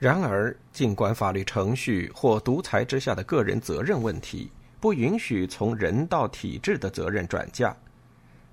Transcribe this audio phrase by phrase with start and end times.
[0.00, 7.76] 然而，尽管法律程序或独裁之下的个人责任问题不允许从人到体制的责任转嫁，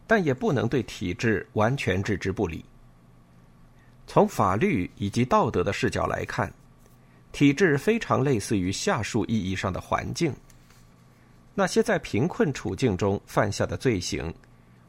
[0.05, 2.65] 但也不能对体制完全置之不理。
[4.05, 6.52] 从法律以及道德的视角来看，
[7.31, 10.33] 体制非常类似于下述意义上的环境：
[11.55, 14.33] 那些在贫困处境中犯下的罪行，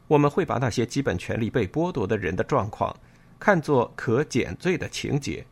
[0.09, 2.93] 我们会把那些基本权利被剥夺的人的状况
[3.39, 5.45] 看作可减罪的情节。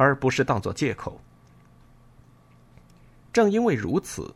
[0.00, 1.20] 而不是当作借口。
[3.30, 4.34] 正因为如此，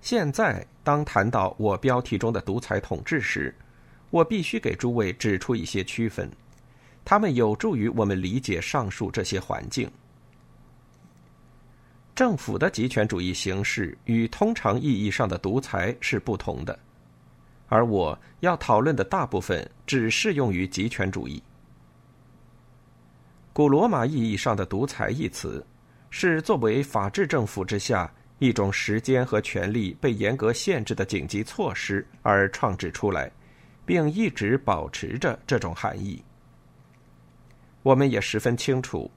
[0.00, 3.54] 现在当谈到我标题中的独裁统治时，
[4.08, 6.30] 我必须给诸位指出一些区分，
[7.04, 9.90] 他们有助于我们理解上述这些环境。
[12.14, 16.78] 政府的极权主义形式与通常意义上的独裁是不同的，
[17.68, 21.42] 而我要讨论的大部分只适用于极权主义。
[23.56, 25.66] 古罗马意义上的“独裁”一词，
[26.10, 33.32] 是作为法治政府之下一种时间和权力被严格限制的紧急措施而创制出来，
[33.86, 36.22] 并一直保持着这种含义。
[37.82, 39.10] 我们也十分清楚，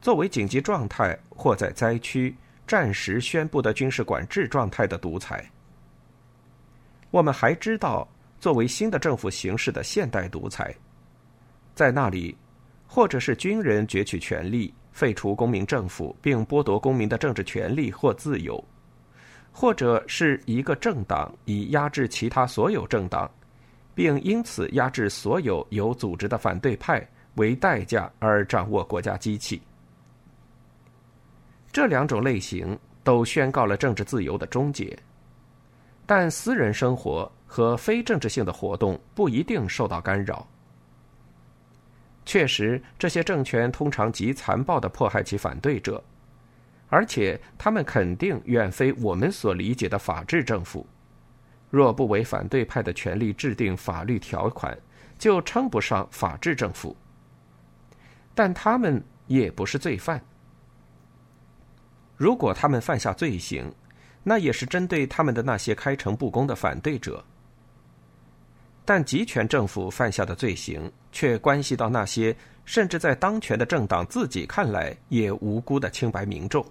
[0.00, 2.34] 作为紧急状态或在灾区
[2.66, 5.48] 暂时宣布的军事管制状态的独裁。
[7.12, 8.08] 我们还知道，
[8.40, 10.74] 作为新的政府形式的现代独裁，
[11.76, 12.36] 在那里。
[12.94, 18.54] 或者是军人攫取权力，废除公民政府，并剥夺公民的政治权利或自由；
[19.50, 23.28] 或者是一个政党以压制其他所有政党，
[23.96, 29.60] 并因此压制所有有组织的反对派为代价而掌握国家机器。
[31.72, 34.96] 这两种类型都宣告了政治自由的终结，
[36.06, 40.46] 但私人生活和非政治性的活动不一定受到干扰。
[42.24, 46.02] 确实，这些政权通常极残暴的迫害其反对者，
[46.88, 50.86] 而且他们肯定远非我们所理解的法治政府。
[51.70, 54.76] 若不为反对派的权利制定法律条款，
[55.18, 56.96] 就称不上法治政府。
[58.34, 60.22] 但他们也不是罪犯。
[62.16, 63.72] 如果他们犯下罪行，
[64.22, 67.24] 那也是针对他们的那些开诚布公的反对者。
[68.84, 76.64] 但集权政府犯下的罪行，却关系到那些甚至在当权的政党自己看来也无辜的清白民众。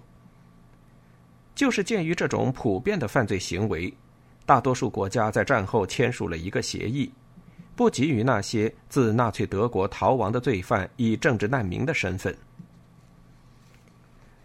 [1.54, 3.92] 就是鉴于这种普遍的犯罪行为，
[4.46, 7.12] 大多数国家在战后签署了一个协议，
[7.76, 12.36] 不给予那些自纳粹德国逃亡的罪犯以政治难民的身份。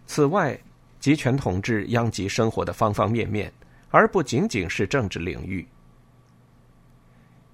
[0.07, 0.59] 此外，
[0.99, 3.51] 集权统治殃及生活的方方面面，
[3.89, 5.67] 而不仅仅是政治领域。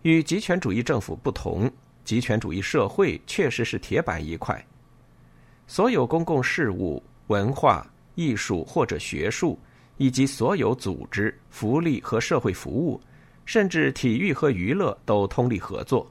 [0.05, 1.67] 与极权主义政府不同，
[2.03, 4.63] 极权主义社会确实是铁板一块。
[5.65, 7.83] 所有公共事务、文化
[8.13, 9.57] 艺术或者学术，
[9.97, 13.01] 以及所有组织、福利和社会服务，
[13.45, 16.07] 甚至体育和娱乐都通力合作。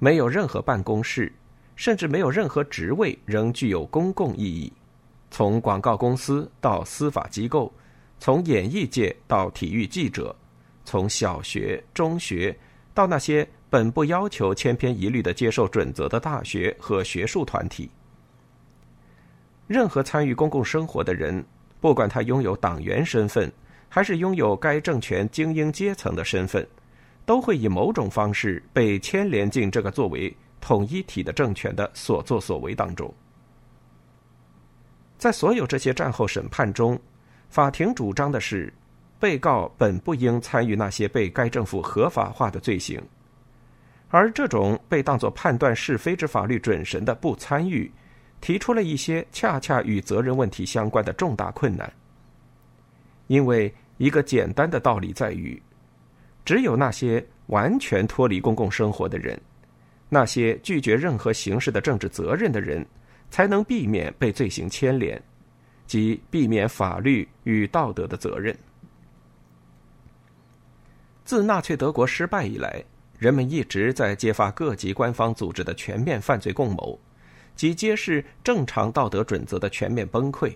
[0.00, 1.32] 没有任何办公室，
[1.76, 4.72] 甚至没有任何职位仍具有公共意义。
[5.30, 7.72] 从广告公司到司法机构，
[8.18, 10.34] 从演艺界到体育记者。
[10.84, 12.56] 从小学、中学
[12.92, 17.90] 到那些本不要求千篇一律的接受准则的大学和学术团体，
[19.66, 21.44] 任何参与公共生活的人，
[21.80, 23.50] 不管他拥有党员身份，
[23.88, 26.66] 还是拥有该政权精英阶层的身份，
[27.24, 33.12] 都会以某种方式被牵连进这个作为统一体的政权的所作所为当中。
[35.16, 37.00] 在所有这些战后审判中，
[37.48, 38.72] 法庭主张的是。
[39.22, 43.00] 被告本不应参与那些被该政府合法化的罪行，
[44.08, 47.88] 而这种被当作判断是非之法律准绳的不参与，
[48.40, 51.92] 提出了一些恰恰与责任问题相关的重大困难。
[53.28, 55.62] 因为一个简单的道理在于，
[56.44, 59.40] 只有那些完全脱离公共生活的人，
[60.08, 62.84] 那些拒绝任何形式的政治责任的人，
[63.30, 65.22] 才能避免被罪行牵连，
[65.86, 68.52] 即避免法律与道德的责任。
[71.32, 72.84] 自纳粹德国失败以来，
[73.18, 77.00] 人们一直在揭发各级官方组织的全面犯罪共谋，
[77.56, 80.54] 及揭示正常道德准则的全面崩溃。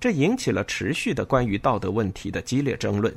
[0.00, 3.14] 这引起了持续的关于道德问题的激烈争论。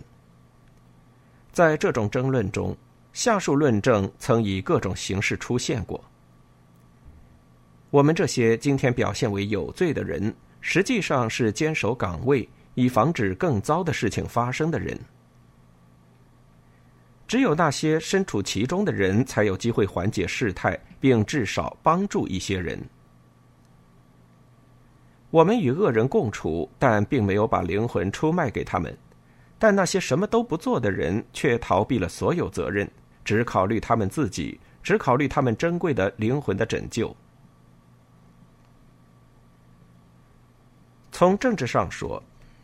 [1.53, 2.75] 在这种争论中，
[3.13, 6.03] 下述论证曾以各种形式出现过。
[7.91, 14.99] 我们这些今天表现为有罪的人，实际上是坚守岗位以防止更糟的事情发生的人。
[17.29, 22.83] 只有那些身处其中的人才有机会缓解事态，并至少帮助一些人。
[25.29, 28.97] 我们与恶人共处，但并没有把灵魂出卖给他们。
[29.59, 32.89] 但那些什么都不做的人，却逃避了所有责任，
[33.23, 37.15] 只考虑他们自己，只考虑他们珍贵的灵魂的拯救。
[41.11, 42.23] 从政治上说，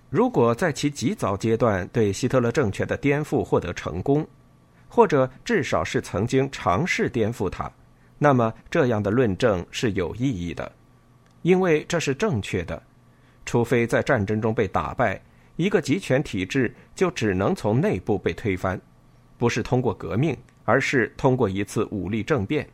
[0.10, 4.26] 如果在其极早阶段对希特勒政权的颠覆获得成功，
[4.96, 7.70] 或者至少是曾经尝试颠覆它，
[8.18, 10.72] 那么这样的论证是有意义的，
[11.42, 12.82] 因为这是正确的。
[13.46, 15.22] 除非在战争中被打败，
[15.58, 18.80] 一个集权体制就只能从内部被推翻，
[19.38, 20.34] 不是通过革命，
[20.64, 22.66] 而是通过一次武力政变。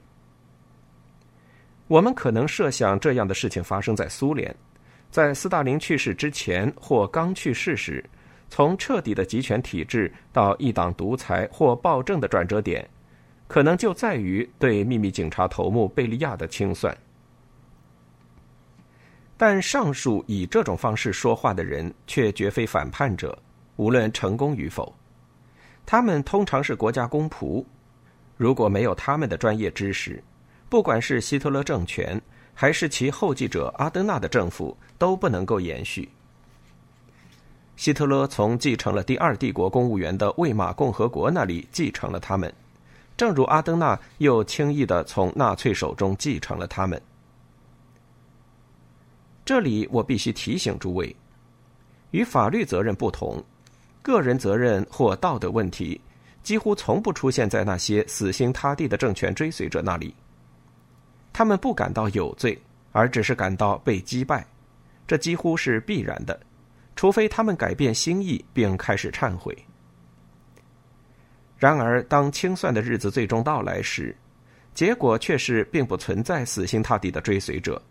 [1.87, 4.55] 我们可能设想这样的事情发生在苏联。
[5.09, 8.05] 在斯大林去世之前或刚去世时，
[8.51, 12.87] 从彻底的集权体制到一党独裁或暴政的转折点，
[13.47, 16.95] 可能就在于对秘密警察头目贝利亚的清算。
[19.37, 23.35] 但上述以这种方式说话的人却绝非反叛者，
[23.77, 24.93] 无论成功与否，
[25.85, 27.65] 他们通常是国家公仆。
[28.35, 30.23] 如果没有他们的专业知识，
[30.69, 32.21] 不管是希特勒政权。
[32.53, 36.09] 还是其后继者阿登纳的政府都不能够延续。
[37.75, 42.53] 希特勒从继承了第二帝国公务员的魏玛共和国那里继承了他们，
[43.17, 47.01] 正如阿登纳又轻易的从纳粹手中继承了他们。
[49.43, 51.15] 这里我必须提醒诸位，
[52.11, 53.43] 与法律责任不同，
[54.03, 55.99] 个人责任或道德问题
[56.43, 60.13] 几乎从不出现在那些死心塌地的政权追随者那里。
[61.33, 64.45] 他们不感到有罪，而只是感到被击败，
[65.07, 66.39] 这几乎是必然的，
[66.95, 69.57] 除非他们改变心意并开始忏悔。
[71.57, 74.15] 然而，当清算的日子最终到来时，
[74.73, 77.81] 结果却是并不存在死心塌地的追随者，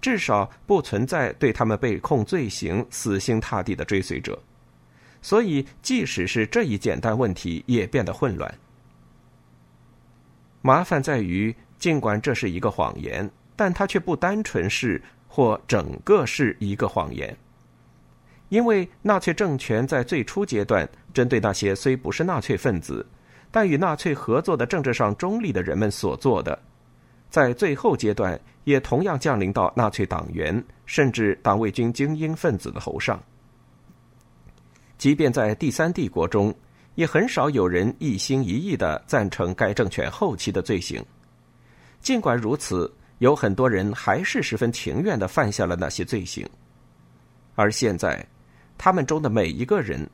[0.00, 4.38] 至少不存在对他们被控罪行死心塌地的追随者。
[5.22, 8.52] 所以，即使是这一简单问题，也变得混乱。
[10.62, 11.54] 麻烦在于。
[11.78, 17.36] 尽管这是一个谎言，但它却不单纯是或整个是一个谎言，
[18.48, 23.04] 因为纳粹政权在最初阶段针对那些虽不是纳粹分子，
[23.50, 26.58] 但与纳粹合作的政治上中立的人们所做的，
[27.28, 33.22] 在最后阶段也同样降临到纳粹党员甚至党卫军精英分子的头上。
[34.96, 36.54] 即便在第三帝国中，
[36.94, 41.04] 也很少有人一心一意的赞成该政权后期的罪行。
[42.00, 46.48] 尽管如此，有很多人还是十分情愿的犯下了那些罪行。
[47.54, 48.24] 而现在，
[48.78, 50.08] 他们中的每一个人，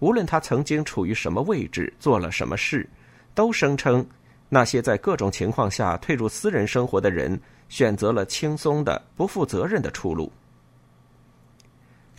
[0.00, 2.86] 无论他曾经处于什么位置、做了什么事，
[3.34, 4.04] 都声称
[4.50, 10.30] 那些在各种情况下退入私人生活的人选择了轻松的、不负责任的出路。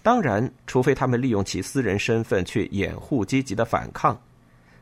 [0.02, 4.20] 当然，除非他们利用其私人身份去掩护积极的反抗，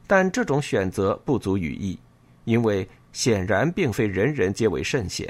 [0.05, 1.99] 但这种选择不足语义，
[2.45, 2.87] 因为。
[3.13, 5.27] 显然并非人人皆为圣贤，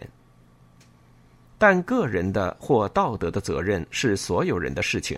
[1.58, 5.18] 但个人的或道德的责任是所有人的事情。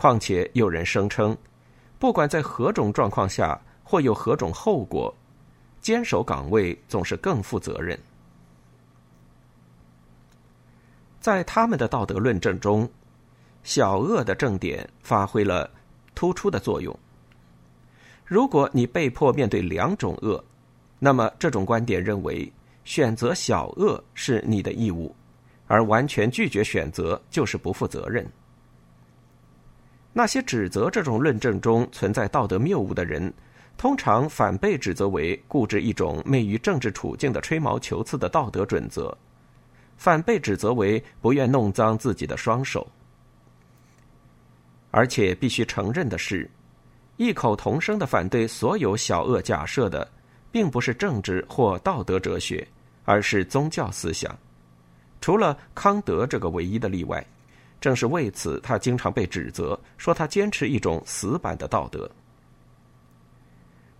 [0.00, 1.36] 况且有人声称，
[1.98, 5.14] 不管在何种状况下或有何种后果，
[5.82, 8.00] 坚守岗位总是更负责任。
[11.20, 12.88] 在他们的道德论证中，
[13.62, 15.70] 小恶的正点发挥了
[16.14, 16.98] 突出的作用。
[18.24, 20.42] 如果你被迫面对两种恶，
[20.98, 22.50] 那么，这种观点认为，
[22.84, 25.14] 选择小恶是你的义务，
[25.66, 28.26] 而完全拒绝选择就是不负责任。
[30.12, 33.32] 那些指责这种论证中存在道德谬误的人，
[33.76, 39.16] 通常反被指责为固执一种昧于政治处境的吹毛求疵的道德准则，
[39.96, 42.86] 反被指责为不愿弄脏自己的双手。
[44.90, 46.50] 而且，必须承认的是，
[47.16, 50.06] 异口同声的反对所有小恶假设的。
[50.52, 52.66] 并不是政治或道德哲学，
[53.04, 54.36] 而是宗教思想。
[55.20, 57.24] 除了康德这个唯一的例外，
[57.80, 62.10] 正是为此，他经常被指责说他坚持一种死板的道德。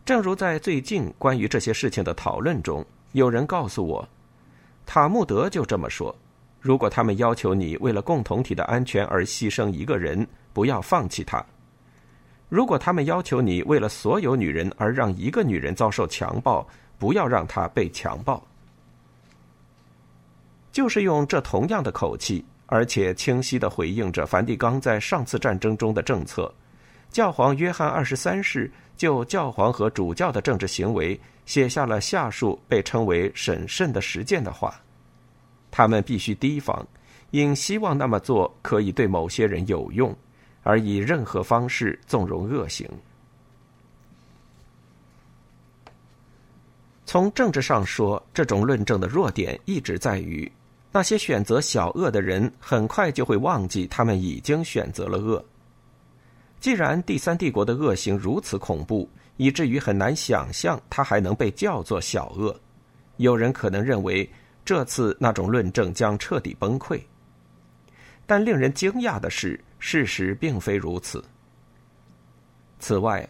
[0.05, 4.07] 正如在最近关于这些事情的讨论中，有人告诉我，
[4.85, 6.15] 塔木德就这么说：
[6.61, 11.45] 如果他们要求你为了共同体的安全而牺牲一个人，不要放弃他。
[12.49, 16.67] 如果他们要求你为了所有女人而让一个女人遭受强暴，
[16.99, 18.43] 不要让她被强暴，
[20.73, 26.53] 就是用这同样的口气，而且清晰的回应着梵蒂冈在上次战争中的政策。
[27.11, 34.81] 教皇约翰二十三世就教皇和主教的政治行为写下了下述被称为审慎的实践的话：
[35.69, 36.87] 他们必须提防，
[37.33, 40.17] 因希望那么做可以对某些人有用，
[40.63, 42.89] 而以任何方式纵容恶行。
[47.05, 50.49] 从政治上说，这种论证的弱点一直在于，
[50.93, 55.45] 那些选择小恶的人很快就会忘记他们已经选择了恶。
[56.59, 62.55] 既然第三帝国的恶行如此恐怖，以至于很难想象它还能被叫做小恶，
[63.17, 64.29] 有人可能认为
[64.65, 67.01] 这次那种论证将彻底崩溃。
[68.27, 71.25] 但令人惊讶的是，事实并非如此。
[72.79, 73.29] 此外，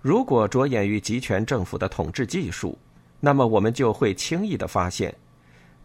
[0.00, 2.78] 如果着眼于集权政府的统治技术，
[3.18, 5.14] 那么我们就会轻易的发现，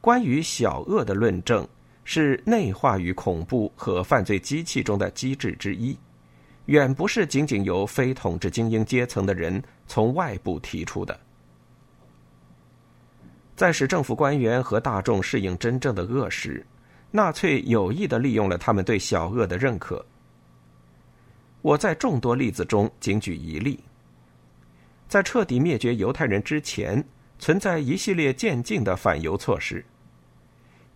[0.05, 1.67] 关于小恶的论证
[2.03, 5.97] 是内化于恐怖和犯罪机器中的机制之一，
[6.67, 11.19] 远不是仅仅由非统治精英阶层的人从外部提出的。
[13.55, 16.63] 在使政府官员和大众适应真正的恶时，
[17.09, 20.05] 纳粹有意的利用了他们对小恶的认可。
[21.63, 23.79] 我在众多例子中仅举一例，
[25.07, 27.03] 在彻底灭绝犹太人之前。
[27.37, 29.83] 存在一系列渐进的反犹措施。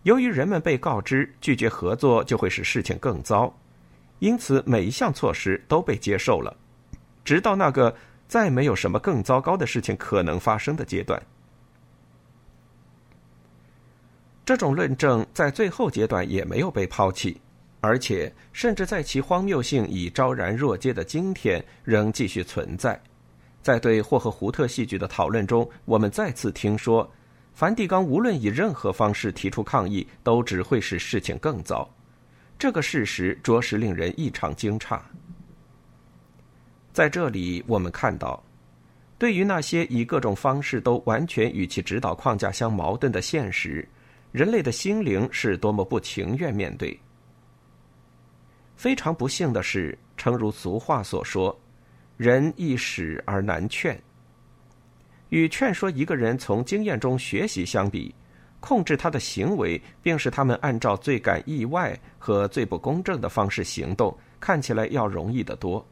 [0.04, 3.54] 由于人们被告知拒绝合作就会使事情更糟，
[4.18, 6.56] 因此每一项措施都被接受了，
[7.24, 7.94] 直到那个
[8.26, 11.20] 再没有什么更糟糕的事情可能发生的阶段。
[14.44, 17.40] 这种论证在最后阶段也没有被抛弃，
[17.80, 23.00] 而且甚至在其荒谬性已昭然若揭的今天仍继续存在。
[23.62, 27.08] 在对霍和胡特戏剧的讨论中，我们再次听说，
[27.52, 31.88] 梵蒂冈无论以任何方式提出抗议，都只会使事情更糟。
[32.58, 35.00] 这个事实着实令人异常惊诧。
[36.92, 38.42] 在这里，我们看到，
[39.18, 43.86] 对于那些以各种方式都完全与其指导框架相矛盾的现实，
[44.32, 46.98] 人类的心灵是多么不情愿面对。
[48.76, 51.58] 非常不幸的是，诚如俗话所说。
[52.16, 53.98] 人易使而难劝。
[55.30, 58.14] 与劝说一个人从经验中学习相比，
[58.60, 65.84] 控制他的行为，并使他们按照最感意外和最不公正的方式行动，看起来要容易得多。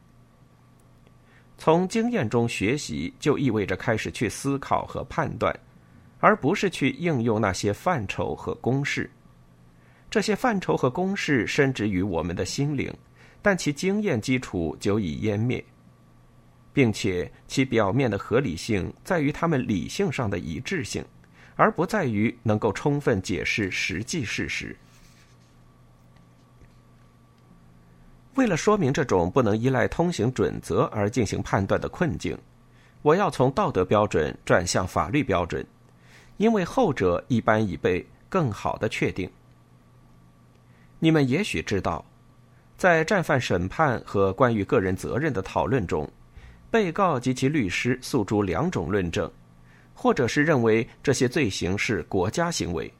[1.56, 5.52] 从经验中学习，就意味着开始去思考和判断，
[6.20, 9.10] 而不是去应用那些范畴和公式。
[10.10, 12.92] 这些范畴和公式深植于我们的心灵，
[13.42, 15.64] 但其经验基础久已湮灭。
[16.72, 21.04] 并且其表面的合理性在于他们理性上的一致性，
[21.56, 24.76] 而不在于能够充分解释实际事实。
[28.34, 32.38] 为了说明这种不能依赖通行准则而进行判断的困境，
[33.02, 35.66] 我要从道德标准转向法律标准，
[36.36, 39.28] 因为后者一般已被更好的确定。
[41.00, 42.04] 你们也许知道，
[42.76, 46.08] 在战犯审判和关于个人责任的讨论中。
[46.70, 49.30] 被告及其律师诉诸两种论证，
[49.94, 52.92] 或者是认为这些罪行是国家行为，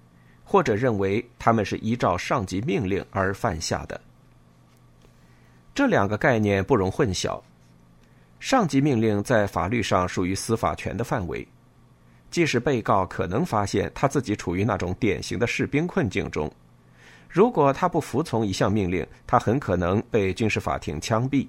[0.42, 4.00] 或者认为他们是依照上级命令而犯下的。
[5.74, 7.40] 这两个概念不容混淆。
[8.40, 11.46] 上级命令在法律上属于司法权的范围，
[12.30, 16.50] 即使被告可能发现他自己处于那种典型的士兵困境中，
[17.28, 21.46] 如果他不服从一项命令，他很可能被军事法庭枪毙。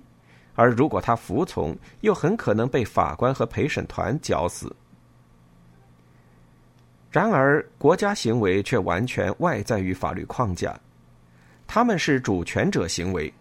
[0.60, 4.76] 而如果他服从，又很可能被法官和陪审团绞死。
[7.10, 10.78] 然而，国家行为却完全外在于法律框架，
[11.66, 13.34] 他们是主权者行为，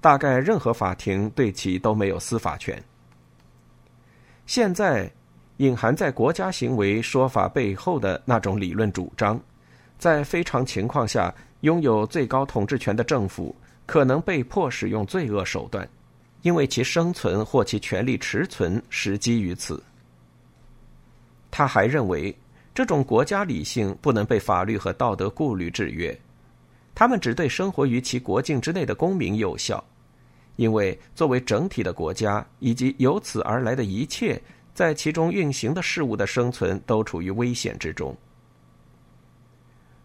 [0.00, 2.82] 大概任何法庭对其都没有司法权。
[4.44, 5.08] 现在，
[5.58, 9.40] 隐含在国家行为说法背后的那种理论主张，
[9.96, 13.54] 在非常情况下，拥有最高统治权的政府
[13.86, 15.88] 可能被迫使用罪恶手段。
[16.42, 19.82] 因为其生存或其权力持存实基于此。
[21.50, 22.36] 他还认为，
[22.74, 26.18] 这种国家理性不能被法律和道德顾虑制约，
[26.94, 29.82] 他们只对生活于其国境之内的公民有效。
[30.56, 34.40] 因为作为整体的国家以及由此而来的一切
[34.74, 38.16] 在其中运行的事物的生存都处于危险之中。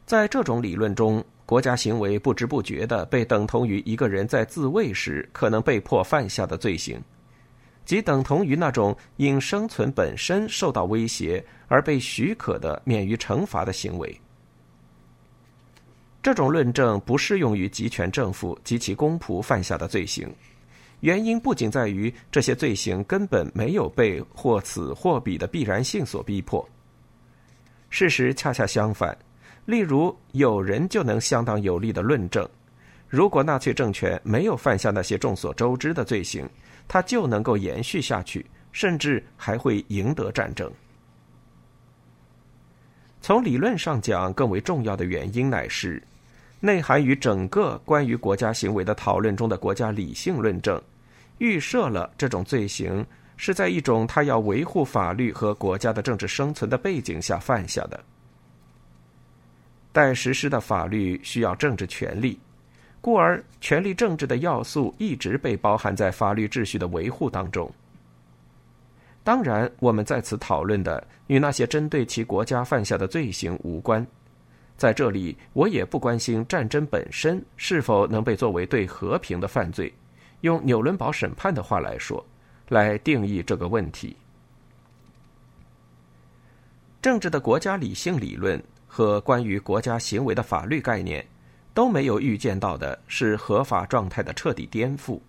[0.05, 1.23] 在这种理论中。
[1.53, 6.99] 国家行为不知不觉的被等同于一个人在自卫时可能被迫犯下的罪行，
[7.85, 14.19] 即等同于那种因生存本身受到威胁而被许可的免于惩罚的行为。
[16.23, 20.27] 这种论证不适用于集权政府及其公仆犯下的罪行，
[21.01, 26.67] 原因不仅在于这些罪行根本没有被或此或彼的必然性所逼迫。
[27.91, 29.15] 事实恰恰相反。
[29.65, 32.47] 例如，有人就能相当有力的论证，
[33.07, 36.47] 如果纳粹政权没有犯下那些众所周知的罪行，
[36.87, 40.69] 它就能够延续下去，甚至还会赢得战争。
[43.21, 46.03] 从理论上讲，更为重要的原因乃是，
[46.59, 50.81] 内涵于整个关于国家行为的讨论中的国家理性论证，
[51.37, 53.05] 预设了这种罪行
[53.37, 58.03] 是在一种他要维护法律和国家的政治生存的背景下犯下的。
[59.93, 62.37] 待实施的法律需要政治权利，
[62.99, 67.71] 故而权力政治的要素一直被包含在法律秩序的维护当中。
[69.23, 74.05] 当然，我们在此讨论的与那些针对其国家犯下的罪行无关。
[74.75, 79.93] 在这里，我也不关心战争本身是否能被作为对和平的犯罪，
[80.41, 82.25] 用纽伦堡审判的话来说，
[82.67, 84.17] 来定义这个问题。
[86.99, 88.59] 政治的国家理性理论。
[88.95, 91.25] 和关于国家行为的法律概念，
[91.73, 95.19] 都没有预见到的是合法状态的彻底颠覆。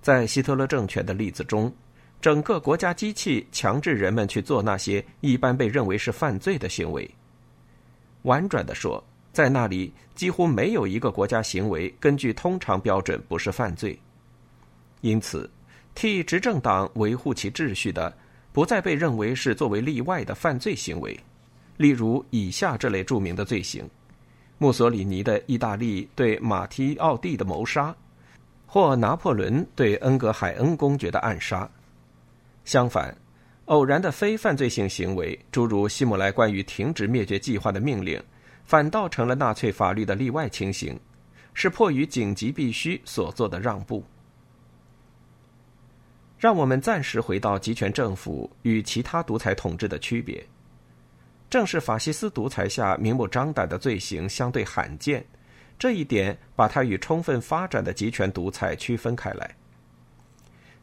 [0.00, 1.70] 在希特勒政权的例子中，
[2.18, 7.08] 整个国家机器强制人们去做那些一般被认为是犯罪的行为。
[8.22, 9.04] 婉转的说，
[9.34, 14.00] 在那里几乎没有一个国家行为根据通常标准不是犯罪。
[15.02, 15.50] 因此，
[15.94, 18.16] 替执政党维护其秩序的，
[18.50, 21.20] 不再被认为是作为例外的犯罪行为。
[21.80, 23.88] 例如以下这类著名的罪行：
[24.58, 27.96] 墨索里尼的意大利对马提奥蒂的谋杀，
[28.66, 31.66] 或拿破仑对恩格海恩公爵的暗杀。
[32.66, 33.16] 相反，
[33.64, 38.22] 偶然的非犯罪性行为，诸如希姆莱关于停止灭绝计划的命令，
[38.66, 41.00] 反倒成了纳粹法律的例外情形，
[41.54, 44.04] 是迫于紧急必须所做的让步。
[46.36, 50.46] 让我们暂时回到集权政府与其他独裁统治的区别。
[51.50, 55.22] 正是法西斯独裁下明目张胆的罪行相对罕见，
[55.76, 59.54] 这一点把它与充分发展的集权独裁区分开来。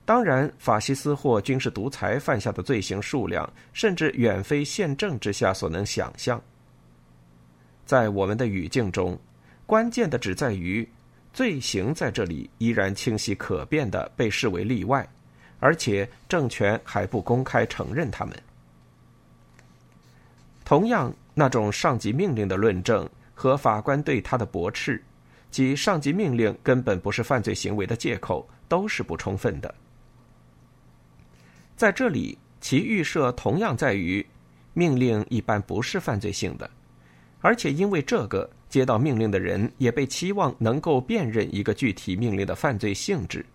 [0.04, 6.42] 当然，法西斯或军事独裁犯下的罪行数量，甚至远非宪政之下所能想象。
[7.86, 9.18] 在我们的语境中，
[9.66, 10.88] 关键的只在于
[11.32, 15.08] 罪行在这里依然清晰可辨的被视为例外，
[15.60, 18.36] 而且政权还不公开承认他们。
[20.68, 25.02] 同样，那种上级命令的论证和法官对他的驳斥，
[25.50, 29.74] 即上级命令根本不是犯罪行为的借口，都是不充分的。
[31.78, 34.26] 在这里，其预设同样在于，
[34.74, 36.70] 命令一般不是犯罪性的，
[37.40, 43.46] 而且因为这个，接到命令的人也被期望能够辨认一个具体命令的犯罪性质，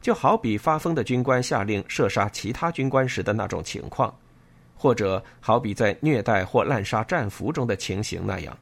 [0.00, 4.10] 就好比发疯的军官下令射杀其他军官时的那种情况。
[4.78, 8.56] 或者好比在虐待或滥杀战俘中的情形那样，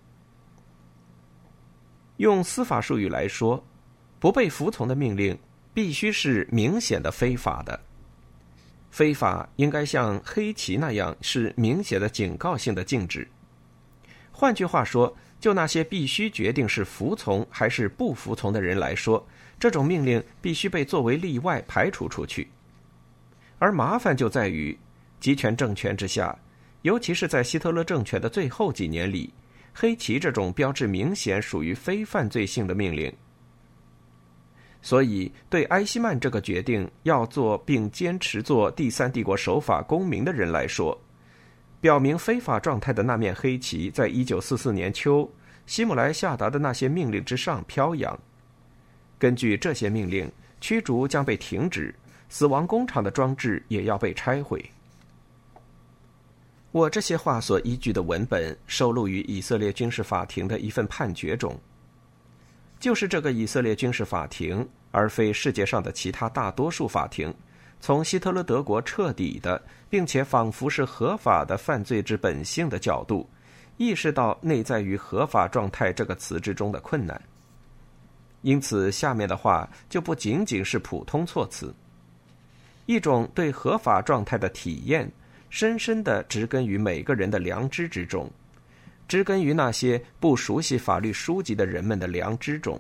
[2.19, 3.63] 用司法术语来说，
[4.21, 5.37] 不被服从的命令
[5.75, 7.79] 必须是明显的非法的。
[8.93, 13.29] 非法应该像黑旗那样是明显的警告性的禁止。
[14.31, 19.27] 换句话说，就那些必须决定是服从还是不服从的人来说，
[19.59, 22.49] 这种命令必须被作为例外排除出去。
[23.59, 24.79] 而麻烦就在于。
[25.25, 26.39] 集权政权之下，
[26.83, 29.33] 尤其是在希特勒政权的最后几年里，
[29.73, 33.11] 黑旗这种标志明显属于非犯罪性的命令。
[34.83, 41.01] 所以，对埃希曼这个决定要做并坚持做第三帝国守法公民的人来说，
[41.81, 45.27] 表明非法状态的那面黑旗，在一九四四年秋
[45.65, 48.15] 希姆莱下达的那些命令之上飘扬。
[49.19, 51.95] 根据这些命令，驱逐将被停止，
[52.29, 54.63] 死亡工厂的装置也要被拆毁。
[56.75, 61.57] 我这些话所依据的文本收录于以色列军事法庭的一份判决中。
[62.81, 67.33] 就是这个以色列军事法庭，而非世界上的其他大多数法庭，
[67.79, 73.31] 从希特勒德国彻底的，并且仿佛是合法的犯罪之本性的角度，
[73.77, 77.23] 意识到内在于“合法状态”这个词之中的困难。
[78.43, 81.73] 因此，下面的话就不仅仅是普通措辞，
[82.87, 85.09] 一种对合法状态的体验。
[85.55, 88.29] 深深的植根于每个人的良知之中，
[89.07, 92.77] 植根于那些不熟悉法律书籍的人们的良知中。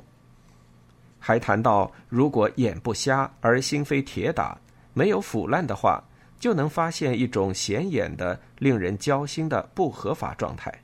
[1.21, 4.59] 还谈到，如果眼不瞎而心非铁打，
[4.93, 6.03] 没有腐烂的话，
[6.41, 10.83] 就能发现一种显眼的、令人焦心的不合法状态。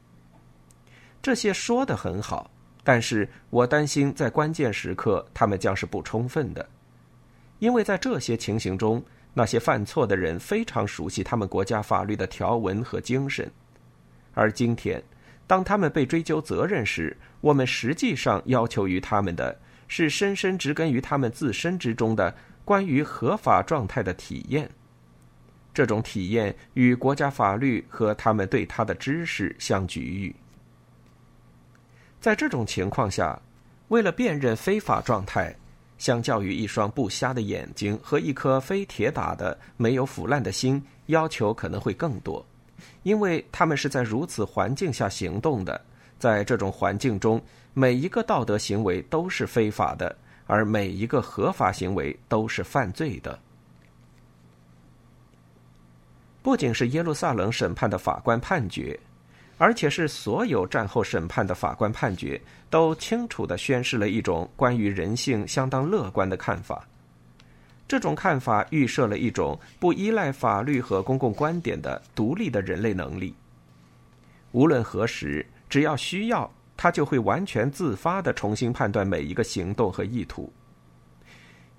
[1.20, 2.48] 这些说的很好，
[2.84, 6.64] 但是我担心在关键时刻，他们将是不充分的，
[7.58, 9.02] 因为在这些情形中。
[9.32, 13.50] 那些犯错的人非常熟悉他们国家法律的条文和精神，
[14.34, 15.02] 而今天，
[15.46, 24.68] 当他们被追究责任时，我们实际上要求于他们的是深深植根于他们自身之中的关于合法状态的体验。
[25.72, 30.34] 这种体验与国家法律和他们对他的知识相局域。
[32.20, 33.40] 在这种情况下，
[33.88, 35.54] 为了辨认非法状态，
[36.00, 42.44] 相较于一双不瞎的眼睛和一颗非铁打的、没有腐烂的心，要求可能会更多。
[43.02, 45.78] 因为他们是在如此环境下行动的，
[46.18, 47.38] 在这种环境中，
[47.74, 53.38] 每一个道德行为都是非法的，而每一个合法行为都是犯罪的。
[56.42, 58.98] 不仅是耶路撒冷审判的法官判决，
[59.60, 66.82] 而且是所有战后审判的法官判决，都清楚的宣示了一种关于人性相当乐观的看法。
[67.86, 73.34] 这种看法预设了一种不依赖法律和公共观点的独立的人类能力。
[74.52, 80.50] 无论何时，只要需要，他就会完全自发的重新判断每一个行动和意图。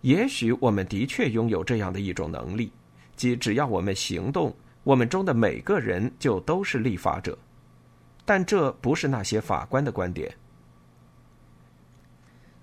[0.01, 2.71] 也许我们的确拥有这样的一种能力，
[3.15, 7.35] 即只要我们行动，我们中的每个人就都是立法者。
[8.31, 10.33] 但这不是那些法官的观点。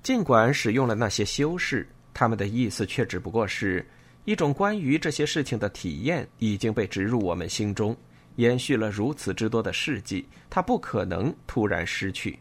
[0.02, 1.86] 尽管使用了那些修饰。
[2.14, 3.86] 他们的意思却只不过是
[4.24, 7.94] 一种关于这些事情的体验已经被植入我们心中，
[8.36, 12.38] 延续了如此之多的世纪，它不可能突然失去。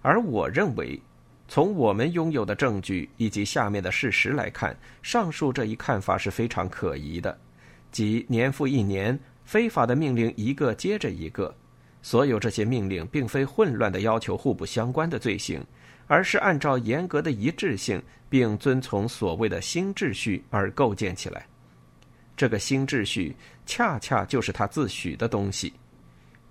[0.00, 0.98] 而我认为，
[1.48, 7.38] 从我们拥有的证据以及下面的事实来看，上述这一看法是非常可疑的，
[7.92, 11.54] 即年复一年，非法的命令一个接着一个，
[12.06, 15.60] 所有这些命令并非混乱的要求互不相关的罪行。
[16.06, 21.44] 而是按照严格的一致性，并遵从所谓的新秩序而构建起来。
[22.36, 23.34] 这个新秩序
[23.66, 25.72] 恰恰就是他自诩的东西，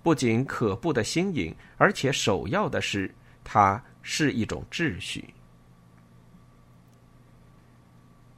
[0.02, 3.10] 不仅可怖的新颖，而且首要的是，
[3.42, 5.24] 它是一种秩序。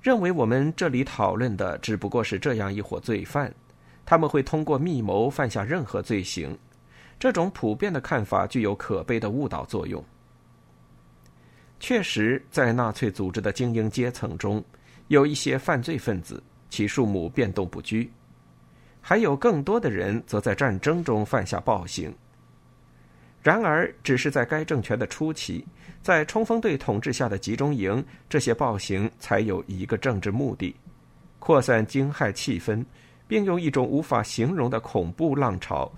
[0.00, 3.52] 认为我们这里讨论的只不过是这样一伙罪犯，
[4.07, 6.57] 他们会通过密谋犯下任何罪行。
[7.18, 10.02] 这种普遍的看法具有可悲的误导作用。
[11.81, 14.62] 确实，在纳粹组织的精英阶层中，
[15.09, 18.09] 有一些犯罪分子，其数目变动不居；
[19.00, 22.12] 还有更多的人则在战争中犯下暴行。
[23.40, 25.64] 然而，只是在该政权的初期，
[26.02, 30.74] 在冲锋队统治下的集中营，这些暴行才有一个政治目的：
[31.38, 32.85] 扩散惊骇气氛，
[33.28, 35.90] 并用一种无法形容的恐怖浪潮，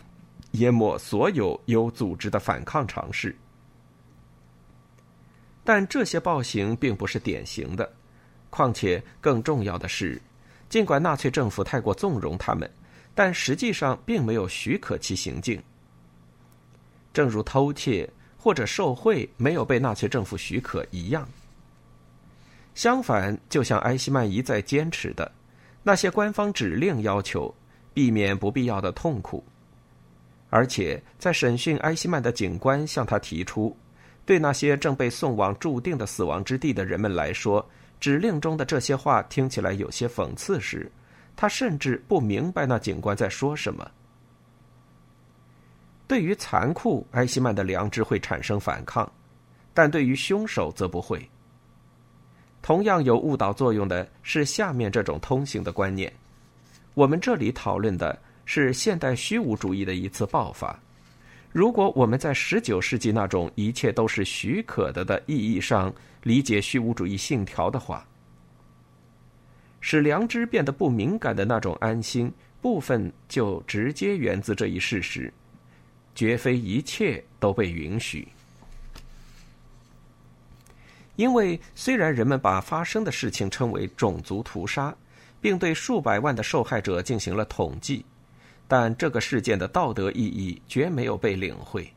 [0.53, 3.37] 淹没所有有组织的反抗尝试。
[5.63, 7.89] 但这些暴行并不是典型的，
[8.49, 10.21] 况且更重要的是，
[10.69, 12.69] 尽管纳粹政府太过纵容他们，
[13.15, 15.63] 但实际上并没有许可其行径。
[17.13, 21.29] 正如偷窃或者受贿没有被纳粹政府许可一样。
[22.75, 25.31] 相反，就像埃希曼一再坚持的，
[25.83, 27.55] 那些官方指令要求
[27.93, 29.45] 避免不必要的痛苦，
[30.51, 33.75] 而且在审讯埃希曼的警官向他提出。
[34.27, 37.67] 对那些正被送往注定的死亡之地的人们来说，
[37.99, 40.91] 指令中的这些话听起来有些讽刺时，
[41.35, 43.91] 他甚至不明白那警官在说什么。
[46.07, 49.11] 对于残酷，埃希曼的良知会产生反抗，
[49.75, 51.29] 但对于凶手则不会。
[52.63, 56.13] 同样有误导作用的是下面这种通行的观念：
[56.95, 58.17] 我们这里讨论的
[58.53, 60.77] 是现代虚无主义的一次爆发。
[61.53, 68.05] 如果我们在十九世纪那种一切都是许可的的意义上理解虚无主义信条的话，
[69.81, 72.29] 使良知变得不敏感的那种安心
[72.61, 75.33] 部分，就直接源自这一事实：
[76.17, 78.27] 绝非一切都被允许。
[81.15, 84.93] 因为虽然人们把发生的事情称为种族屠杀，
[85.41, 88.05] 并对数百万的受害者进行了统计。
[88.70, 91.92] 但这个事件的道德意义绝没有被领会。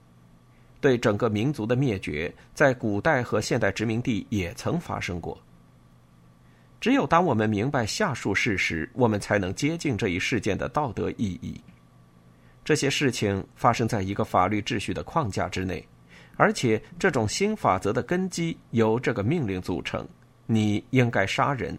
[0.81, 5.39] 对整个民族的灭绝，在古代和现代殖民地也曾发生过。
[6.81, 11.61] 只有当我们明白下述事实，我们才能接近这一事件的道德意义。
[12.65, 15.87] 这些事情发生在一个法律秩序的框架之内，
[16.37, 20.03] 而且这种新法则的根基由这个命令组成：
[20.47, 21.77] 你应该杀人。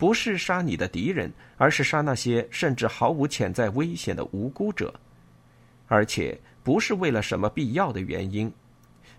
[0.00, 4.94] 不是杀你的敌人，而是杀那些甚至毫无潜在危险的无辜者，
[5.88, 8.50] 而且不是为了什么必要的原因，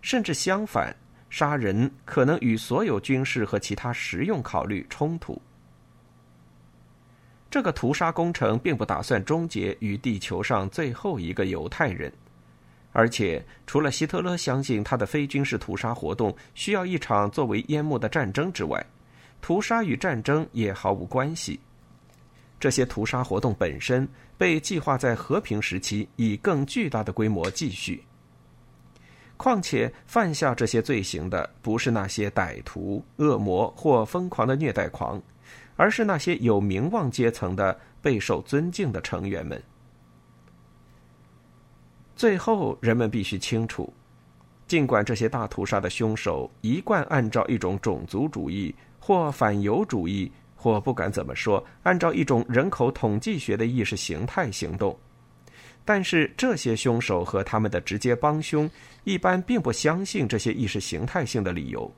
[0.02, 0.96] 甚至相反，
[1.30, 5.40] 杀人可能与所有军事和其他实用考虑冲突。
[7.48, 12.12] 这个屠杀工程并不打算终结于地球上最后一个犹太人，
[12.92, 18.84] 而且，除了希特勒相信他的非军事屠杀活动需要一场作为淹没的战争之外，
[19.42, 21.60] 屠杀与战争也毫无关系。
[22.60, 28.04] 这些屠杀活动本身被计划在和平时期以更巨大的规模继续。
[29.36, 35.20] 况且，犯下这些罪行的不是那些歹徒、恶魔或疯狂的虐待狂，
[35.76, 39.60] 而是那些有名望阶层的备受尊敬的成员们。
[42.16, 43.92] 最后，人们必须清楚，
[44.68, 54.98] 尽管这些大屠杀的凶手一贯按照一种种族主义或反犹主义，或不管怎么说，按照一种人口统计学的意识形态行动。
[55.84, 58.70] 但是这些凶手和他们的直接帮凶
[59.04, 61.92] 一般并不相信这些意识形态性的理由。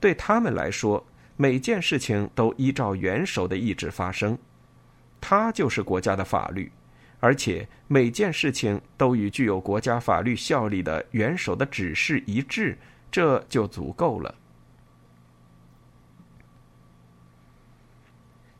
[0.00, 1.02] 对他们来说，
[1.36, 4.36] 每件事情都依照元首的意志发生，
[5.20, 6.70] 他就是国家的法律，
[7.20, 12.76] 而且每件事情都与具有国家法律效力的元首的指示一致，
[13.08, 14.34] 这就足够了。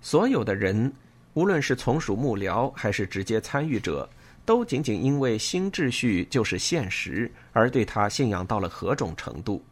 [0.09, 0.91] 所有的人。
[1.35, 4.09] 无论是从属幕僚还是直接参与者，
[4.47, 9.63] 都仅仅因为新秩序就是现实而对他信仰到了何种程度？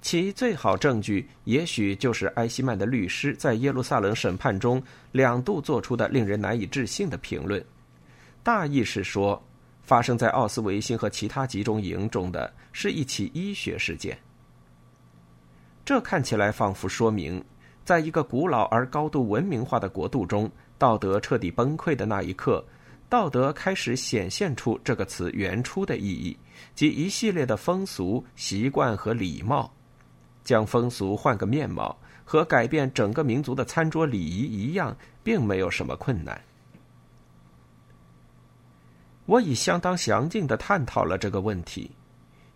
[0.00, 7.62] 其最好证据，也许就是埃希曼的律师在耶路撒冷审判中两度做出的令人难以置信的评论。
[8.44, 9.44] 大意是说，
[9.82, 14.16] 发生在奥斯维辛和其他集中营中的是一起医学事件。
[15.84, 17.44] 这看起来仿佛说明，
[17.88, 20.50] 在一个古老而高度文明化的国度中。
[20.76, 22.62] 道德彻底崩溃的那一刻，
[23.08, 26.36] 道德开始显现出这个词原初的意义，
[26.74, 29.72] 即一系列的风俗习惯和礼貌。
[30.44, 31.96] 将风俗换个面貌，
[32.26, 36.38] 和改变整个民族的餐桌礼仪一样，并没有什么困难。
[39.24, 41.90] 我已相当详尽的探讨了这个问题，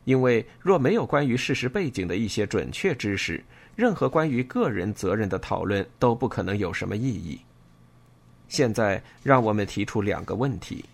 [0.04, 3.42] 因为若没有关于事实背景的一些准确知识，
[3.76, 7.40] 任何关于个人责任的讨论都不可能有什么意义。
[8.48, 10.84] 现在，让我们提出两个问题：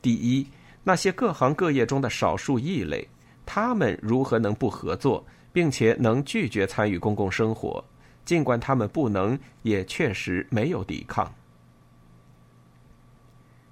[0.00, 0.46] 第一，
[0.84, 3.06] 那些各行各业中的少数异类，
[3.44, 7.84] 他们如何能不合作，并且能拒绝参与公共生活，
[8.24, 11.34] 尽管他们不能，也确实没有抵抗？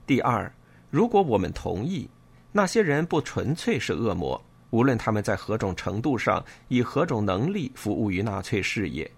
[0.05, 0.51] 第二，
[0.91, 2.09] 如果我们同意，
[2.59, 9.09] 那些人不纯粹是恶魔，无论他们在何种程度上以何种能力服务于纳粹事业。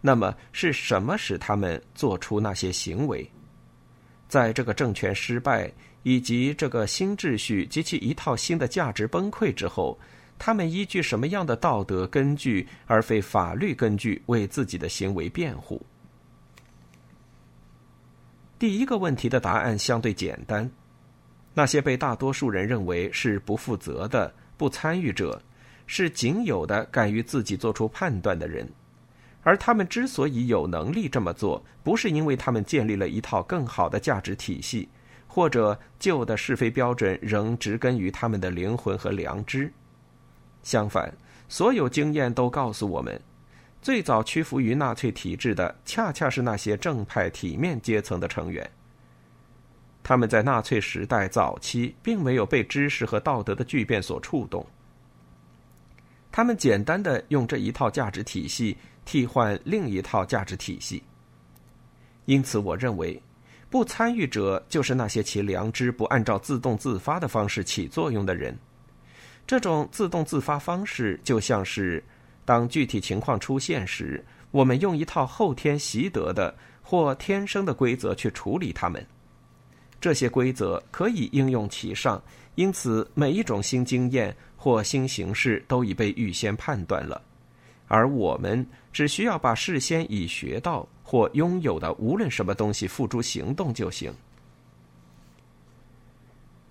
[0.00, 3.30] 那么是什么使他们做出那些行为？
[4.28, 5.70] 在这个政权失败
[6.04, 9.98] 以及这个新秩序及其一套新的价值崩溃之后，
[10.38, 15.84] 他们依据什么样的道德根据而非法律根据为自己的行为辩护？
[18.58, 20.70] 第一个问题的答案相对简单：
[21.58, 25.40] 那些被大多数人认为是不负责的不参与者，
[25.86, 28.68] 是仅有的敢于自己做出判断的人。
[29.42, 34.86] 而他们之所以有能力这么做，不是因为他们建立了一套更好的价值体系，
[35.26, 39.72] 或者旧的是非标准仍植根于他们的灵魂和良知。
[40.62, 41.10] 相反，
[41.48, 43.18] 所有经验都告诉我们，
[43.80, 48.70] 最早屈服于纳粹体制的，恰恰是那些正派体面阶层的成员。
[50.08, 54.64] 他们在纳粹时代早期并没有被知识和道德的巨变所触动，
[56.30, 58.76] 他们简单的用这一套价值体系。
[59.04, 61.02] 替换另一套价值体系。
[62.24, 63.20] 因此，我认为，
[63.70, 68.56] 不参与者就是那些其良知不按照自动自发的方式起作用的人。
[69.46, 72.02] 这种自动自发方式，就像是
[72.44, 79.04] 当具体情况出现时，我们用一套后天习得的或天生的规则去处理它们。
[80.06, 82.22] 这些规则可以应用其上，
[82.54, 87.20] 因此每一种新经验或新形式都已被预先判断了。
[87.88, 94.14] 而我们只需要把事先已学到或拥有的无论什么东西付诸行动就行。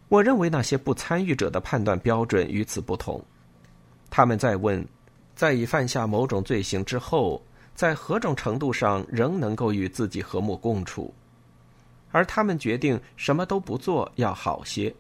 [0.07, 3.21] 我认为那些不参与者的判断标准与此不同。
[4.09, 4.87] 他们在问，
[5.35, 7.43] 在已犯下某种罪行之后，
[7.73, 11.13] 在何种程度上仍能够与自己和睦共处，
[12.15, 14.95] 而他们决定什么都不做要好些。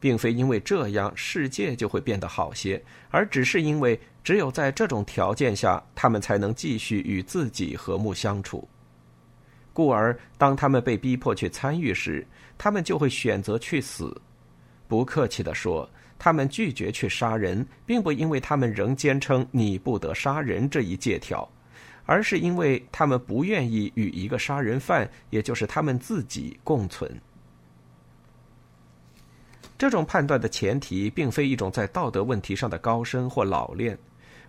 [0.00, 8.68] 并非因为这样世界就会变得好些，而只是因为只有在这种条件下，他们才能继续与自己和睦相处。
[9.72, 12.26] 故而，当他们被逼迫去参与时，
[12.58, 14.14] 他们就会选择去死。
[14.86, 21.50] 不客气地说，他们拒绝去杀人，并不因为他们仍坚称你不得杀人这一借条，
[22.06, 27.10] 而是因为他们不愿意与一个杀人犯，也就是他们自己共存。
[29.76, 33.98] 这种判断的前提，并非一种在道德问题上的高深或老练，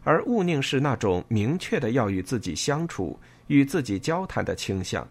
[0.03, 5.07] 而务宁是那种明确的要与自己相处、与自己交谈的倾向，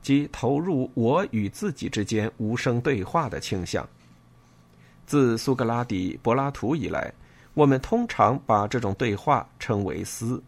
[0.00, 3.86] 即投入我与自己之间无声对话的倾向。
[5.04, 7.12] 自苏格拉底、柏拉图以来，
[7.54, 10.42] 我们通常把这种对话称为思。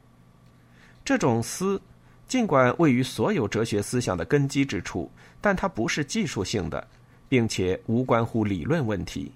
[1.08, 1.80] 这种思，
[2.26, 6.86] 尽管位于所有哲学思想的根基之处，但它不是技术性的。
[7.28, 9.30] 并且无关乎理论问题。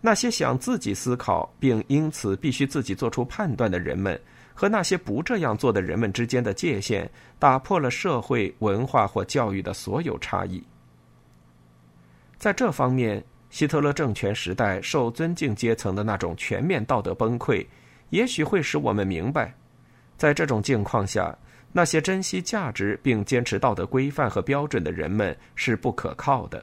[0.00, 4.20] 那些想自己思考并因此必须自己做出判断的人们，
[4.54, 10.62] 和那些不这样做的人们之间的界限，打破了社会文化或教育的所有差异。
[12.38, 17.66] 在这方面，希特勒政权时代受尊敬阶层的那种全面道德崩溃，
[18.10, 19.54] 也许会使我们明白，
[20.20, 21.34] 在这种境况下，
[21.72, 26.62] 那些珍惜价值并坚持道德规范和标准的人们是不可靠的。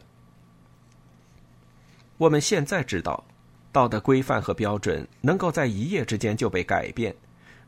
[2.19, 3.25] 我们现在知道，
[3.71, 7.15] 道德规范和标准能够在一夜之间就被改变，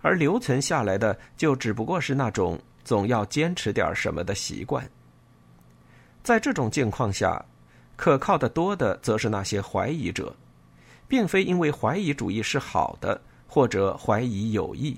[0.03, 4.87] 而留存下来的就只不过是那种总要坚持点什么的习惯。
[6.21, 7.43] 在这种境况下，
[7.95, 10.35] 可靠的多的则是那些怀疑者，
[11.07, 14.95] 并非因为怀疑主义是好的或者怀疑有益，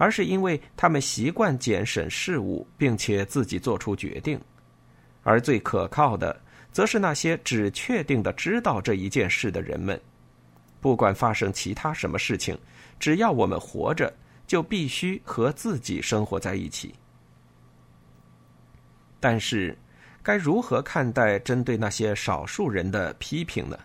[0.00, 4.40] 而是因为他们习惯检审事物，并且自己做出决定，
[5.22, 6.34] 而最可靠的。
[6.72, 10.00] 则是那些只确定的知道这一件事的人们，
[10.80, 12.58] 不管发生其他什么事情，
[12.98, 14.10] 只要我们活着，
[14.46, 16.94] 就必须和自己生活在一起。
[19.20, 19.76] 但是，
[20.22, 23.78] 该如何看待针对那些少数人的批评呢？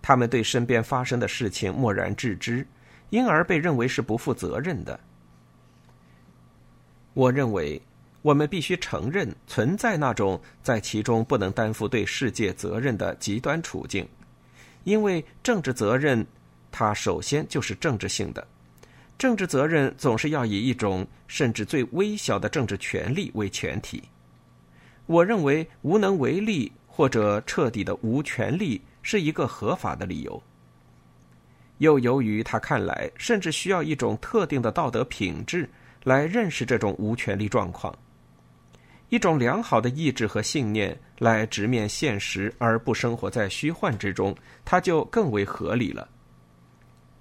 [0.00, 2.64] 他们对身边发生的事情漠然置之，
[3.10, 4.98] 因而被认为是不负责任的。
[7.12, 7.80] 我认为。
[8.22, 14.06] 我们必须承认存在那种在其中不能担负对世界责任的极端处境，
[14.84, 16.26] 因为政治责任，
[16.70, 18.46] 它首先就是政治性的。
[19.16, 24.02] 政治责任总是要以一种甚至最微小的政治权利为前提。
[25.06, 30.42] 我认为无能为力或者彻底的无权利是一个合法的理由。
[31.80, 35.68] 又由于他看来甚至需要一种特定的道德品质
[36.04, 37.94] 来认识这种无权利状况。
[39.08, 46.06] 一种良好的意志和信念来直面现实，而不生活在虚幻之中，它就更为合理了。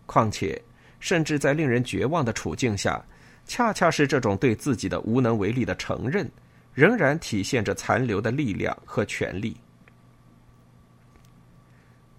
[0.06, 0.62] 况且，
[1.00, 3.02] 甚至在令人绝望的处境下，
[3.46, 6.30] 恰恰是这种对自己的无能为力的承认，
[6.74, 9.56] 仍然体现着残留的力量和权利。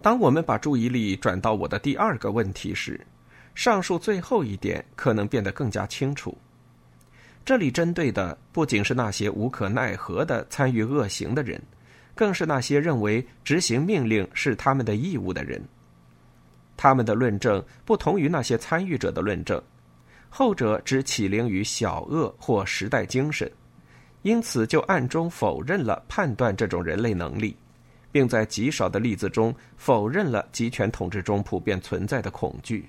[0.02, 2.98] 当我们把注意力转到我的第二个问题时，
[3.54, 6.36] 上述最后一点可能变得更加清楚。
[7.44, 11.60] 这里针对的不仅是那些无可奈何的参与恶行的人，
[12.14, 15.62] 更是那些认为执行命令是他们的义务的人。
[16.76, 19.60] 他们的论证不同于那些参与者的论证，
[20.30, 23.50] 后者只起灵于小恶或时代精神，
[24.22, 27.54] 因此就暗中否认了判断这种人类能力，
[28.12, 32.88] 并在极少的例子中否认了集权统治中普遍存在的恐惧。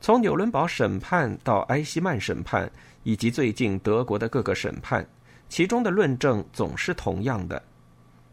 [0.00, 2.70] 从纽伦堡审判到埃希曼审判。
[3.04, 5.04] 以及最近德国的各个审判，
[5.48, 7.60] 其中的论证总是同样的：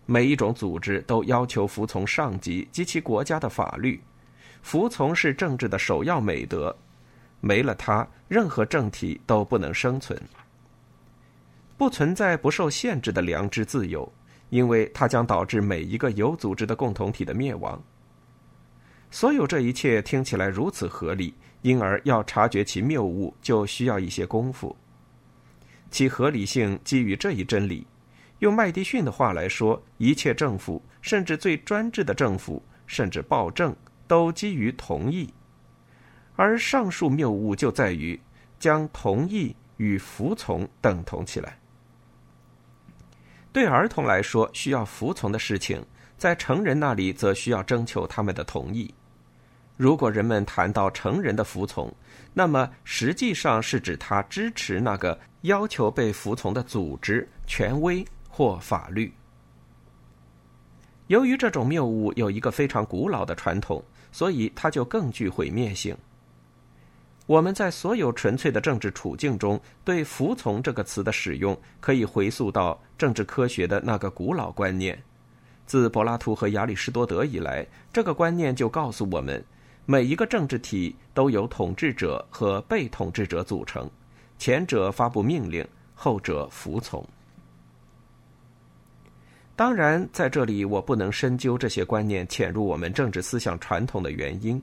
[0.06, 4.00] 每一种组织都要求服从上级及其国家的法律，
[4.62, 6.78] 服从是政治的首要美德，
[7.42, 10.22] 没了它，任何政体都不能生存。
[11.76, 14.08] 不存在不受限制的良知自由，
[14.50, 17.82] 因为它将导致每一个有组织的共同体的灭亡。
[19.12, 21.34] 所有这一切听起来如此合理。
[21.62, 24.74] 因而要察觉其谬误，就需要一些功夫。
[25.92, 27.86] 其合理性基于这一真理。
[28.40, 33.76] 用麦迪逊的话来说，一切政府，甚至最专制的政府，甚至暴政，
[34.08, 35.34] 都基于同意。
[36.38, 38.18] 而上述谬误就在于
[38.58, 41.59] 将同意与服从等同起来。
[43.52, 45.84] 对儿童来说，需要服从的事情，
[46.18, 48.94] 在成人那里则需要征求他们的同意。
[49.76, 51.92] 如果人们谈到成人的服从，
[52.34, 59.12] 那么实际上是指他支持那个要求被服从的组织、权威或法律。
[61.08, 65.98] 由于这种谬误有一个非常古老的传统，所以它就更具毁灭性。
[67.30, 75.00] 我们在所有纯粹的政治处境中，对“服从”这个词的使用，可以回溯到政治科学的那个古老观念。
[75.68, 77.64] 自柏拉图和亚里士多德以来，
[77.94, 79.46] 这个观念就告诉我们。
[79.86, 83.88] 每一个政治体都由统治者和被统治者组成，
[84.40, 85.64] 前者发布命令，
[85.94, 87.08] 后者服从。
[89.56, 94.60] 当然，在这里我不能深究这些观念潜入我们政治思想传统的原因，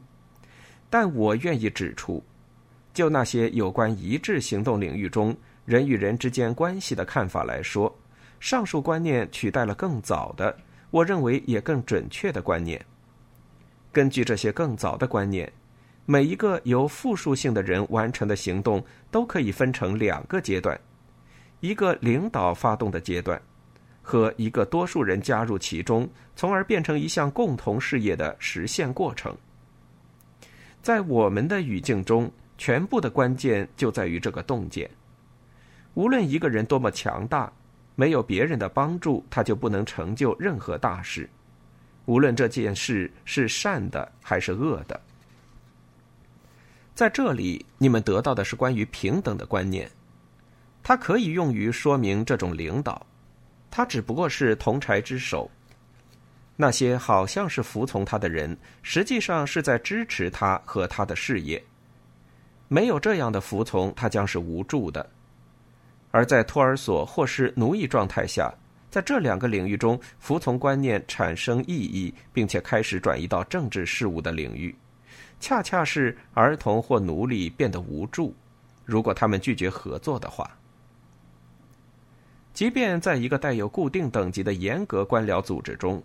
[0.91, 2.21] 但我愿意指出，
[2.97, 5.37] 就那些有关一致行动领域中
[5.67, 7.95] 人与人之间关系的看法来说，
[8.41, 10.57] 上述观念取代了更早的，
[10.91, 12.83] 我认为也更准确的观念。
[13.93, 15.53] 根据这些更早的观念，
[16.07, 20.81] 每一个由复数性的人完成的行动都可以分成两个阶段：
[21.61, 23.39] 一个领导发动的阶段。
[24.01, 29.37] 和一个多数人加入其中，从而变成一项共同事业的实现过程。
[30.81, 34.91] 在我们的语境中，全部的关键就在于这个洞见。
[35.95, 37.53] 无论一个人多么强大，
[37.95, 41.29] 没有别人的帮助，他就不能成就任何大事。
[42.05, 45.01] 无论这件事是善的还是恶的。
[46.95, 49.91] 在这里，你们得到的是关于平等的观念，
[50.83, 53.05] 它可以用于说明这种领导。
[53.71, 55.51] 他只不过是铜柴之手。
[56.57, 61.63] 那些好像是服从他的人，实际上是在支持他和他的事业。
[62.69, 65.09] 没有这样的服从，他将是无助的。
[66.11, 68.53] 而在托儿所或是奴役状态下，
[68.91, 74.75] 在这两个领域中，服从观念产生意义，并且开始转移到政治事务的领域，
[75.39, 78.35] 恰恰是儿童或奴隶变得无助，
[78.85, 80.51] 如果他们拒绝合作的话。
[82.55, 86.03] 即便在一个带有固定等级的严格官僚组织中，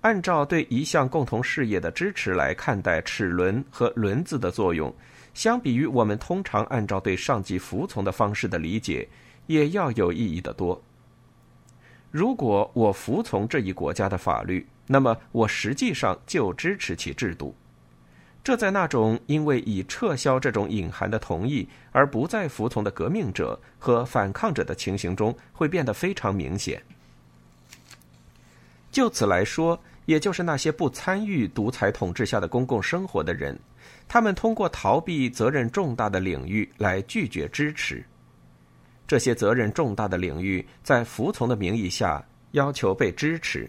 [0.00, 4.90] 按照对一项共同事业的支持来看待齿轮和轮子的作用，
[5.34, 9.06] 相比于我们通常按照对上级服从的方式的理解，
[9.46, 10.80] 也要有意义的多。
[12.10, 17.54] 如果我服从这一国家的法律，那么我实际上就支持其制度。
[18.44, 26.82] 这在那种因为已撤销这种隐含的同意而不再服从的革命者和反抗者的情形中会变得非常明显。
[28.92, 33.58] 就此来说，也就是那些不参与独裁统治下的公共生活的人，
[34.06, 38.04] 他们通过逃避责任重大的领域来拒绝支持
[39.06, 43.68] 这些责任重大的领域，在服从的名义下要求被支持。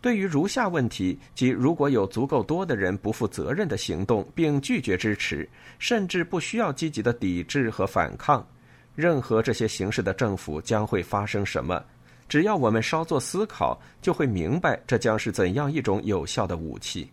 [0.00, 5.48] 对于如下问题，即如果有足够多的人不负责任的行动，并拒绝支持，
[5.78, 8.46] 甚至不需要积极的抵制和反抗，
[8.94, 11.82] 任何这些形式的政府将会发生什么？
[12.28, 17.10] 只要我们稍作思考，就会明白这将是怎样一种有效的武器。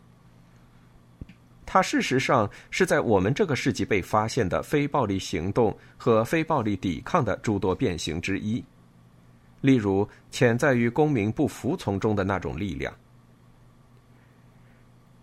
[1.73, 8.61] 它事实上是在我们这个世纪被发现的非暴力行动和非暴力抵抗的诸多变形之一。
[9.61, 12.93] 例如，潜在于公民不服从中的那种力量。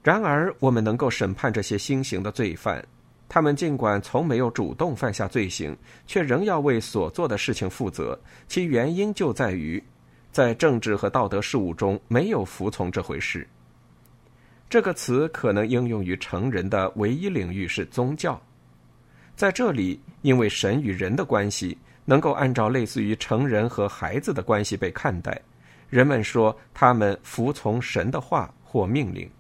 [0.03, 2.83] 然而，我们能够审判这些新型的罪犯，
[3.29, 5.77] 他们尽管从没有主动犯下罪行，
[6.07, 8.19] 却仍要为所做的事情负责。
[8.47, 9.85] 其原因就在于，
[10.33, 13.47] 在政治和道德事务中没有服从这回事。
[14.69, 18.41] 这个词可能应用于成人的唯一领域是宗教。
[19.37, 21.77] 在这里，因为神与人的关系。
[22.09, 25.39] 能够按照类似于成人和孩子的关系被看待，
[25.91, 29.31] 人们说他们服从神的话或命令，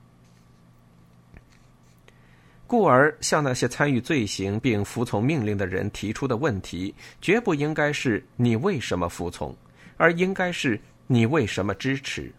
[2.66, 9.56] 故而向那些参与罪行并服从命令的人提出的问题，绝不应该是你为什么服从，
[9.96, 12.30] 而应该是你为什么支持。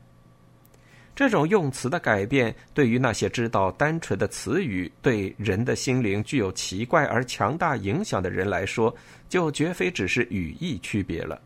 [1.20, 8.96] 这种用词的改变，对于那些知道单纯的词语对人的心灵具有奇怪而强大影响的人来说，
[9.28, 11.38] 就绝非只是语义区别了。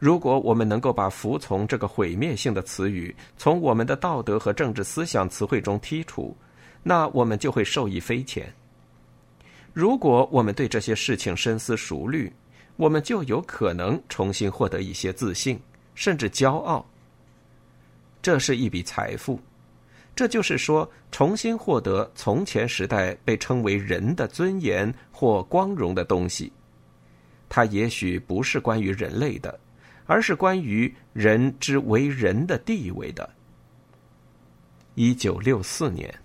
[0.00, 6.36] 如果我们能够把“服从”这个毁灭性的词语从我们的道德和政治思想词汇中剔除，
[6.82, 8.52] 那我们就会受益匪浅。
[9.72, 12.32] 如果我们对这些事情深思熟虑，
[12.74, 15.56] 我们就有可能重新获得一些自信，
[15.94, 16.84] 甚至骄傲。
[18.22, 19.40] 这是一笔财富，
[20.14, 26.52] 这就是说，重新获得从前时代被称为人的尊严或光荣的东西。
[27.48, 29.58] 它也许不是关于人类的，
[30.04, 33.28] 而是关于人之为人的地位的。
[34.94, 36.19] 一九六四年。